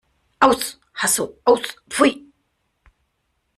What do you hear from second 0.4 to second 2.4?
Aus! Hasso, aus! Pfui!